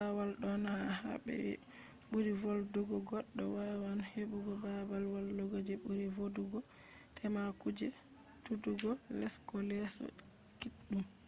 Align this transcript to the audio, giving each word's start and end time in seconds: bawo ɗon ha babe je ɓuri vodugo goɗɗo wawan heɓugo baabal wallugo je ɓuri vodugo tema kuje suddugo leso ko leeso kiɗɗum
bawo 0.01 0.23
ɗon 0.41 0.63
ha 0.73 0.97
babe 1.05 1.33
je 1.45 1.53
ɓuri 2.09 2.31
vodugo 2.41 2.95
goɗɗo 3.09 3.43
wawan 3.55 3.99
heɓugo 4.11 4.53
baabal 4.63 5.03
wallugo 5.13 5.57
je 5.65 5.73
ɓuri 5.83 6.05
vodugo 6.15 6.59
tema 7.17 7.41
kuje 7.61 7.87
suddugo 8.43 8.89
leso 9.19 9.39
ko 9.49 9.55
leeso 9.69 10.03
kiɗɗum 10.59 11.03